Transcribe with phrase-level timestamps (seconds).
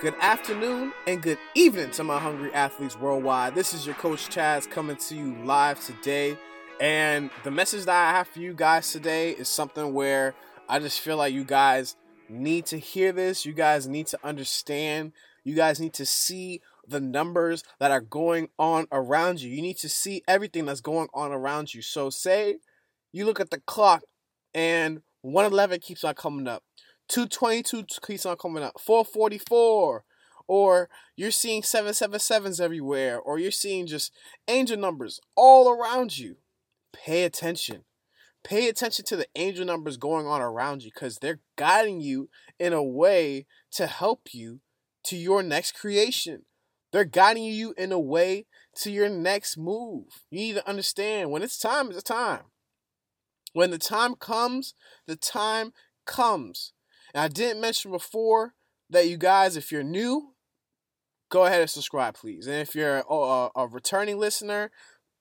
[0.00, 3.54] good afternoon, and good evening to my hungry athletes worldwide.
[3.54, 6.38] This is your coach Chaz coming to you live today.
[6.80, 10.34] And the message that I have for you guys today is something where
[10.70, 11.96] I just feel like you guys
[12.30, 13.44] need to hear this.
[13.44, 15.12] You guys need to understand.
[15.44, 19.50] You guys need to see the numbers that are going on around you.
[19.50, 21.82] You need to see everything that's going on around you.
[21.82, 22.56] So, say
[23.12, 24.04] you look at the clock
[24.54, 26.62] and 111 keeps on coming up.
[27.10, 28.80] 222 keeps on coming up.
[28.80, 30.04] 444.
[30.46, 33.18] Or you're seeing 777s everywhere.
[33.18, 34.12] Or you're seeing just
[34.48, 36.36] angel numbers all around you.
[36.92, 37.84] Pay attention.
[38.42, 42.72] Pay attention to the angel numbers going on around you because they're guiding you in
[42.72, 44.60] a way to help you
[45.04, 46.44] to your next creation.
[46.92, 50.06] They're guiding you in a way to your next move.
[50.30, 52.44] You need to understand when it's time, it's time.
[53.52, 54.74] When the time comes,
[55.06, 55.72] the time
[56.06, 56.72] comes.
[57.14, 58.54] And I didn't mention before
[58.88, 60.34] that you guys, if you're new,
[61.30, 62.46] go ahead and subscribe, please.
[62.46, 64.70] And if you're a, a, returning listener,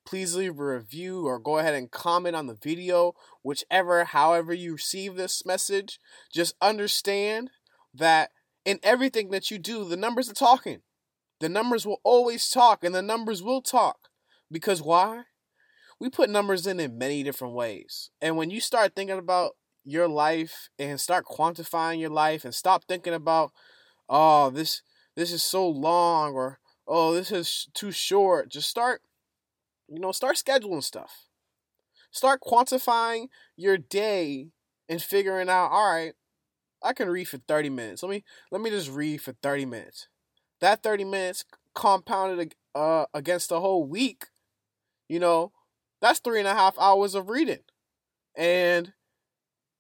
[0.06, 4.74] please leave a review or go ahead and comment on the video, whichever, however you
[4.74, 6.00] receive this message.
[6.34, 7.52] Just understand
[7.94, 8.32] that
[8.66, 10.82] in everything that you do, the numbers are talking.
[11.40, 14.10] The numbers will always talk, and the numbers will talk.
[14.52, 15.24] Because why?
[16.00, 18.10] We put numbers in in many different ways.
[18.22, 19.52] And when you start thinking about
[19.90, 23.52] your life and start quantifying your life and stop thinking about
[24.08, 24.82] oh this
[25.16, 28.50] this is so long or oh this is too short.
[28.50, 29.02] Just start
[29.88, 31.26] you know start scheduling stuff.
[32.12, 34.50] Start quantifying your day
[34.88, 36.14] and figuring out all right
[36.82, 38.04] i can read for 30 minutes.
[38.04, 40.08] Let me let me just read for 30 minutes.
[40.62, 44.26] That 30 minutes compounded uh, against the whole week
[45.08, 45.52] you know
[46.02, 47.60] that's three and a half hours of reading.
[48.36, 48.94] And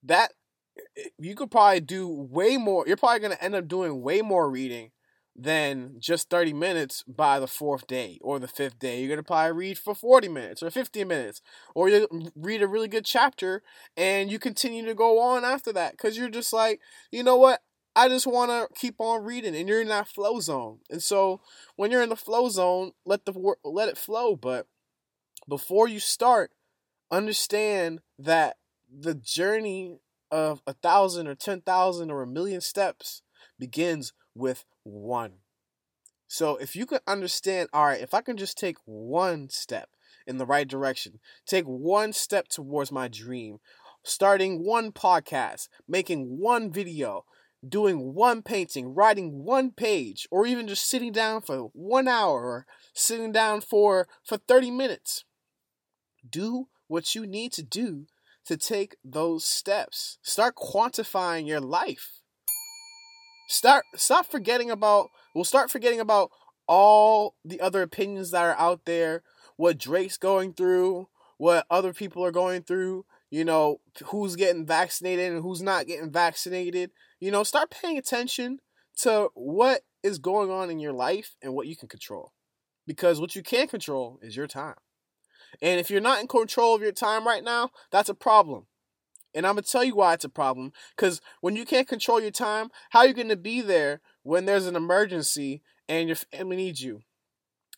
[0.03, 0.33] that
[0.77, 2.85] eh, eh, you could probably do way more.
[2.87, 4.91] You're probably going to end up doing way more reading
[5.35, 8.99] than just 30 minutes by the fourth day or the fifth day.
[8.99, 11.41] You're going to probably read for 40 minutes or 50 minutes,
[11.73, 13.63] or you read a really good chapter
[13.95, 17.61] and you continue to go on after that because you're just like, you know what?
[17.95, 20.79] I just want to keep on reading, and you're in that flow zone.
[20.89, 21.41] And so,
[21.75, 23.33] when you're in the flow zone, let the
[23.63, 24.35] let it flow.
[24.35, 24.67] But
[25.47, 26.51] before you start,
[27.11, 28.57] understand that
[28.89, 29.99] the journey
[30.31, 33.21] of a thousand or ten thousand or a million steps
[33.57, 35.33] begins with one.
[36.27, 39.89] So if you can understand, all right, if I can just take one step
[40.27, 43.59] in the right direction, take one step towards my dream,
[44.03, 47.25] starting one podcast, making one video,
[47.67, 52.65] doing one painting, writing one page, or even just sitting down for one hour or
[52.93, 55.25] sitting down for for 30 minutes.
[56.29, 58.05] Do what you need to do
[58.49, 60.17] to take those steps.
[60.23, 62.21] Start quantifying your life.
[63.47, 66.31] Start stop forgetting about we'll start forgetting about
[66.67, 69.21] all the other opinions that are out there,
[69.55, 75.31] what Drake's going through, what other people are going through, you know, who's getting vaccinated
[75.31, 76.89] and who's not getting vaccinated.
[77.19, 78.61] You know, start paying attention
[79.01, 82.33] to what is going on in your life and what you can control.
[82.87, 84.73] Because what you can't control is your time.
[85.61, 88.65] And if you're not in control of your time right now, that's a problem.
[89.33, 90.71] And I'm going to tell you why it's a problem.
[90.95, 94.45] Because when you can't control your time, how are you going to be there when
[94.45, 97.01] there's an emergency and your family needs you?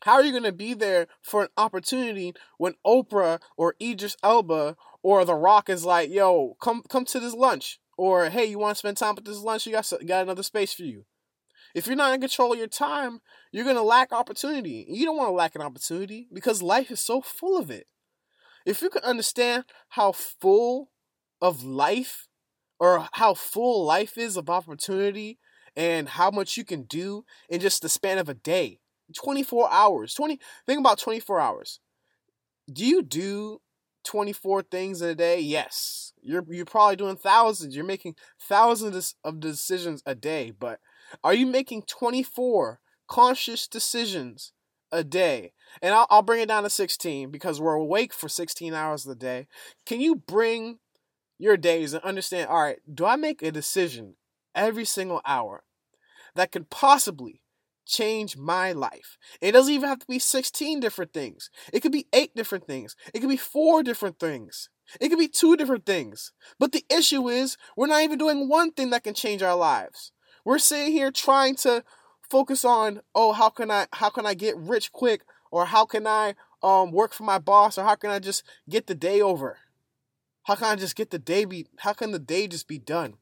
[0.04, 4.76] How are you going to be there for an opportunity when Oprah or Idris Elba
[5.04, 7.80] or The Rock is like, yo, come come to this lunch?
[7.98, 9.68] Or, hey, you want to spend time with this lunch?
[9.68, 11.06] You got, got another space for you.
[11.74, 13.22] If you're not in control of your time,
[13.52, 14.86] you're going to lack opportunity.
[14.90, 17.88] You don't want to lack an opportunity because life is so full of it.
[18.66, 20.92] If you can understand how full
[21.42, 22.28] of life
[22.80, 25.40] or how full life is of opportunity
[25.76, 28.80] and how much you can do in just the span of a day
[29.16, 31.80] 24 hours 20 think about 24 hours
[32.72, 33.60] do you do
[34.04, 39.40] 24 things in a day yes you're you're probably doing thousands you're making thousands of
[39.40, 40.80] decisions a day but
[41.24, 44.54] are you making 24 conscious decisions
[44.92, 45.54] a day?
[45.82, 49.16] And I'll, I'll bring it down to 16 because we're awake for 16 hours the
[49.16, 49.48] day.
[49.86, 50.80] Can you bring
[51.38, 54.16] your days and understand all right, do I make a decision
[54.54, 55.64] every single hour
[56.36, 57.42] that could possibly
[57.86, 59.18] change my life.
[59.42, 61.50] It doesn't even have to be 16 different things.
[61.74, 62.96] It could be eight different things.
[63.14, 64.70] It could be four different things.
[65.00, 66.32] It could be two different things.
[66.60, 70.12] But the issue is, we're not even doing one thing that can change our lives.
[70.44, 71.84] We're sitting here trying to
[72.30, 75.22] focus on, oh, how can I how can I get rich quick
[75.52, 78.88] or how can I um work for my boss or how can I just get
[78.88, 79.58] the day over?
[80.44, 83.16] How can I just get the day be how can the day just be done?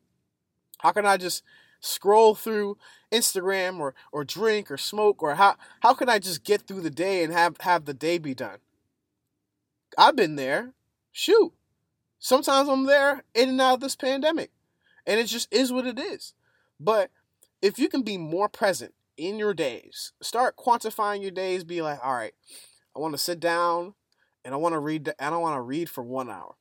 [0.80, 1.44] How can I just
[1.82, 2.78] scroll through
[3.12, 6.90] Instagram or or drink or smoke or how how can I just get through the
[6.90, 8.60] day and have have the day be done?
[9.98, 10.74] I've been there.
[11.12, 11.54] Shoot.
[12.20, 14.52] Sometimes I'm there in and out of this pandemic.
[15.08, 16.34] And it just is what it is.
[16.80, 17.12] But
[17.62, 20.14] if you can be more present in your days.
[20.22, 21.64] Start quantifying your days.
[21.64, 22.34] Be like, all right,
[22.96, 23.94] I want to sit down
[24.44, 25.14] and I want to read.
[25.20, 26.56] I don't want to read for one hour,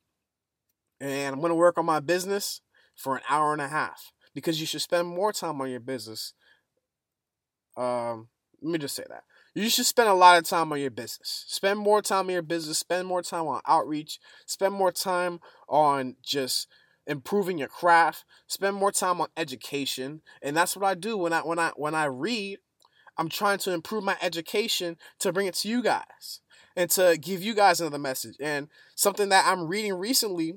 [0.99, 2.61] and I'm going to work on my business
[2.95, 6.33] for an hour and a half because you should spend more time on your business.
[7.77, 8.27] Um,
[8.61, 9.23] let me just say that
[9.55, 11.45] you should spend a lot of time on your business.
[11.47, 12.77] Spend more time on your business.
[12.77, 14.19] Spend more time on outreach.
[14.45, 15.39] Spend more time
[15.69, 16.67] on just
[17.07, 21.39] improving your craft, spend more time on education, and that's what I do when I
[21.41, 22.59] when I when I read.
[23.17, 26.39] I'm trying to improve my education to bring it to you guys
[26.77, 28.37] and to give you guys another message.
[28.39, 30.53] And something that I'm reading recently,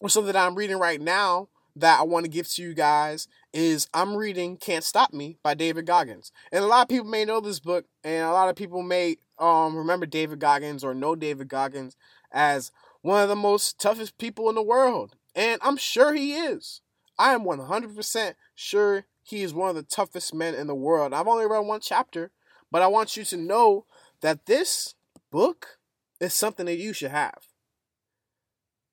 [0.00, 3.28] or something that I'm reading right now that I want to give to you guys
[3.52, 6.32] is I'm reading Can't Stop Me by David Goggins.
[6.52, 9.16] And a lot of people may know this book, and a lot of people may
[9.38, 11.96] um, remember David Goggins or know David Goggins
[12.32, 12.70] as
[13.02, 15.16] one of the most toughest people in the world.
[15.40, 16.82] And I'm sure he is.
[17.18, 21.14] I am 100% sure he is one of the toughest men in the world.
[21.14, 22.30] I've only read one chapter,
[22.70, 23.86] but I want you to know
[24.20, 24.96] that this
[25.32, 25.78] book
[26.20, 27.38] is something that you should have.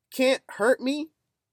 [0.10, 1.10] Can't Hurt Me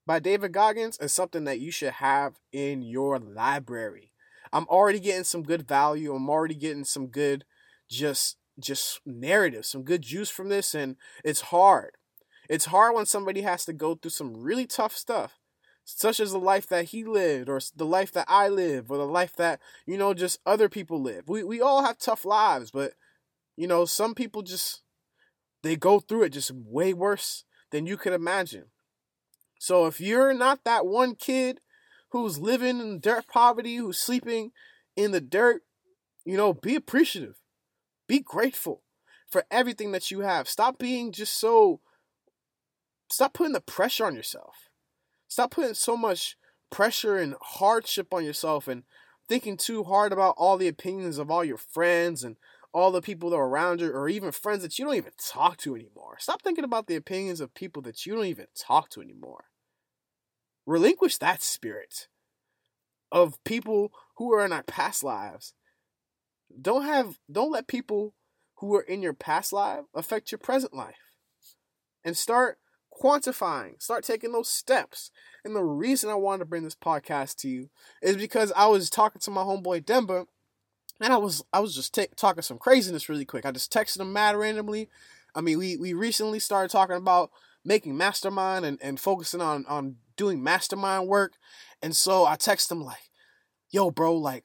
[0.07, 4.13] by David Goggins is something that you should have in your library.
[4.53, 6.15] I'm already getting some good value.
[6.15, 7.45] I'm already getting some good
[7.91, 10.95] just just narrative, some good juice from this and
[11.25, 11.97] it's hard.
[12.49, 15.39] It's hard when somebody has to go through some really tough stuff,
[15.85, 19.07] such as the life that he lived, or the life that I live, or the
[19.07, 21.29] life that, you know, just other people live.
[21.29, 22.93] We, we all have tough lives, but,
[23.57, 24.83] you know, some people just,
[25.63, 28.67] they go through it just way worse than you could imagine.
[29.59, 31.61] So if you're not that one kid
[32.11, 34.53] who's living in dirt poverty, who's sleeping
[34.97, 35.63] in the dirt,
[36.25, 37.41] you know, be appreciative.
[38.07, 38.83] Be grateful
[39.29, 40.49] for everything that you have.
[40.49, 41.81] Stop being just so
[43.15, 44.69] stop putting the pressure on yourself.
[45.29, 46.37] Stop putting so much
[46.71, 48.83] pressure and hardship on yourself and
[49.29, 52.37] thinking too hard about all the opinions of all your friends and
[52.73, 55.57] all the people that are around you or even friends that you don't even talk
[55.59, 56.17] to anymore.
[56.19, 59.45] Stop thinking about the opinions of people that you don't even talk to anymore.
[60.67, 62.09] Relinquish that spirit
[63.13, 65.55] of people who are in our past lives.
[66.61, 68.15] Don't have don't let people
[68.57, 70.97] who are in your past life affect your present life.
[72.05, 72.59] And start
[73.01, 75.11] quantifying, start taking those steps.
[75.45, 77.71] And the reason I wanted to bring this podcast to you
[78.03, 80.27] is because I was talking to my homeboy Denver,
[81.01, 83.45] and I was I was just t- talking some craziness really quick.
[83.45, 84.89] I just texted him mad randomly.
[85.35, 87.31] I mean, we we recently started talking about
[87.65, 91.35] making mastermind and, and focusing on on doing mastermind work,
[91.83, 93.11] and so I texted him like,
[93.71, 94.45] "Yo, bro, like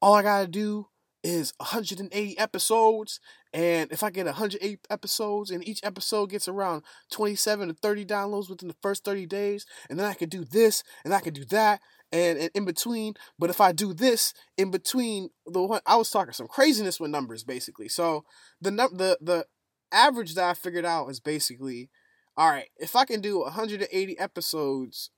[0.00, 0.86] all I gotta do
[1.22, 3.20] is 180 episodes
[3.52, 8.50] and if I get 108 episodes and each episode gets around 27 to 30 downloads
[8.50, 11.44] within the first 30 days, and then I could do this and I could do
[11.46, 11.80] that
[12.12, 13.14] and, and in between.
[13.38, 17.10] But if I do this in between the one I was talking some craziness with
[17.10, 17.88] numbers basically.
[17.88, 18.24] So
[18.60, 19.46] the the the
[19.90, 21.88] average that I figured out is basically
[22.36, 25.10] all right, if I can do 180 episodes,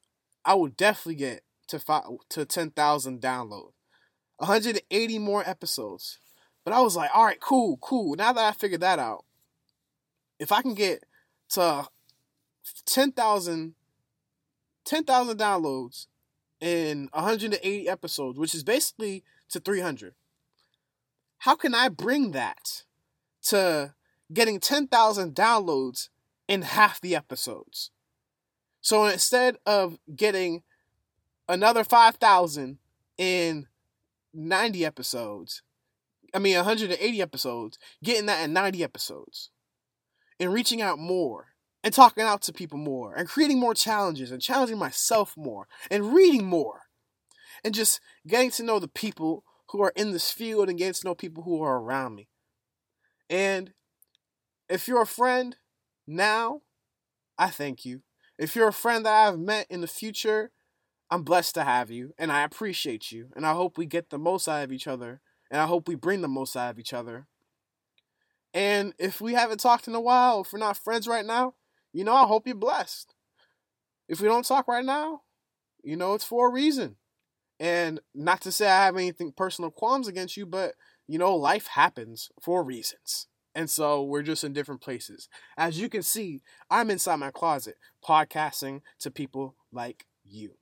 [0.43, 3.73] I will definitely get to five, to 10,000 downloads.
[4.41, 6.19] 180 more episodes.
[6.65, 8.17] But I was like, all right, cool, cool.
[8.17, 9.25] Now that I figured that out,
[10.39, 11.05] if I can get
[11.51, 11.87] to
[12.87, 13.75] 10,000
[14.85, 16.07] 10,000 downloads
[16.61, 20.15] in 180 episodes, which is basically to 300.
[21.39, 22.85] How can I bring that
[23.45, 23.95] to
[24.33, 26.09] getting 10,000 downloads
[26.49, 27.91] in half the episodes?
[28.81, 30.63] So instead of getting
[31.49, 32.79] another 5,000
[33.19, 33.67] in
[34.35, 35.63] 90 episodes,
[36.35, 39.51] I mean 180 episodes, getting that in 90 episodes.
[40.39, 41.49] And reaching out more
[41.85, 46.15] and talking out to people more and creating more challenges and challenging myself more and
[46.15, 46.83] reading more.
[47.63, 51.07] And just getting to know the people who are in this field and getting to
[51.07, 52.29] know people who are around me.
[53.29, 53.73] And
[54.69, 55.57] if you're a friend
[56.07, 56.63] now,
[57.39, 58.03] I thank you.
[58.39, 60.51] If you're a friend that I've met in the future,
[61.11, 63.31] I'm blessed to have you and I appreciate you.
[63.37, 65.97] And I hope we get the most out of each other And I hope we
[65.97, 67.27] bring the most out of each other.
[68.53, 71.55] And if we haven't talked in a while, if we're not friends right now,
[71.93, 73.15] you know, I hope you're blessed.
[74.09, 75.23] If we don't talk right now,
[75.83, 76.97] you know, it's for a reason.
[77.61, 80.75] And not to say I have anything personal qualms against you, but
[81.09, 83.29] you know, life happens for reasons.
[83.55, 85.29] And so we're just in different places.
[85.59, 90.60] As you can see, I'm inside my closet podcasting to people like you.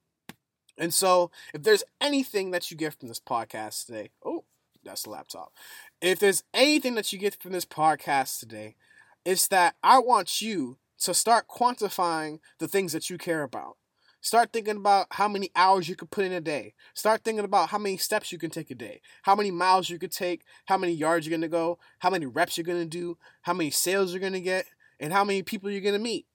[0.79, 4.45] And so if there's anything that you get from this podcast today, oh,
[4.85, 5.53] that's the laptop.
[6.01, 8.77] If there's anything that you get from this podcast today,
[9.25, 13.77] it's that I want you to start quantifying the things that you care about.
[14.21, 16.75] Start thinking about how many hours you could put in a day.
[16.95, 19.99] Start thinking about how many steps you can take a day, how many miles you
[19.99, 22.85] could take, how many yards you're going to go, how many reps you're going to
[22.87, 24.67] do, how many sales you're going to get,
[24.99, 26.27] and how many people you're going to meet.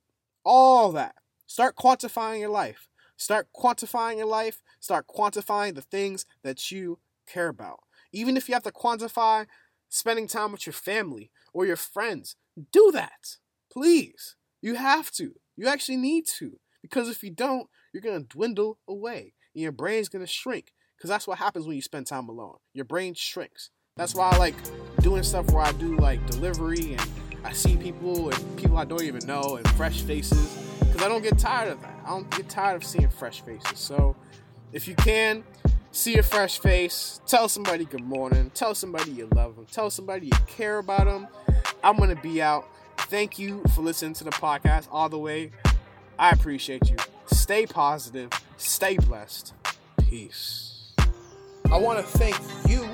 [0.46, 1.16] All that.
[1.46, 2.88] Start quantifying your life.
[3.18, 4.62] Start quantifying your life.
[4.80, 7.80] Start quantifying the things that you care about.
[8.12, 9.46] Even if you have to quantify
[9.90, 12.36] spending time with your family or your friends,
[12.72, 13.38] do that.
[13.72, 14.36] Please.
[14.62, 15.34] You have to.
[15.56, 16.60] You actually need to.
[16.82, 19.34] Because if you don't, you're going to dwindle away.
[19.54, 20.74] And your brain's going to shrink.
[20.98, 22.58] Because that's what happens when you spend time alone.
[22.74, 23.70] Your brain shrinks.
[23.96, 24.56] That's why I like
[25.02, 27.08] doing stuff where I do like delivery and
[27.44, 30.58] I see people and people I don't even know and fresh faces.
[30.94, 32.00] Because I don't get tired of that.
[32.06, 33.80] I don't get tired of seeing fresh faces.
[33.80, 34.16] So
[34.74, 35.44] if you can,
[35.90, 40.28] see a fresh face, tell somebody good morning, tell somebody you love them, tell somebody
[40.28, 41.28] you care about them.
[41.84, 42.68] I'm going to be out.
[42.98, 45.50] Thank you for listening to the podcast all the way
[46.20, 46.98] I appreciate you.
[47.26, 49.56] Stay positive, stay blessed.
[49.98, 50.94] Peace.
[51.72, 52.38] I want to thank
[52.70, 52.88] you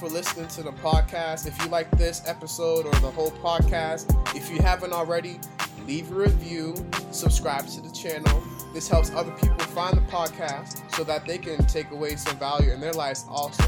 [0.00, 1.46] for listening to the podcast.
[1.46, 5.38] If you like this episode or the whole podcast, if you haven't already,
[5.86, 6.74] leave a review,
[7.10, 8.42] subscribe to the channel.
[8.72, 12.72] This helps other people find the podcast so that they can take away some value
[12.72, 13.64] in their lives also.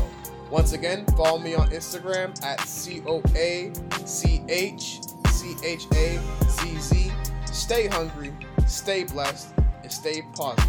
[0.51, 3.73] Once again, follow me on Instagram at C O A
[4.05, 7.13] C H C H A Z Z.
[7.47, 8.33] Stay hungry
[8.67, 9.49] stay blessed,
[9.83, 10.69] and stay positive.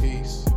[0.00, 0.47] Peace.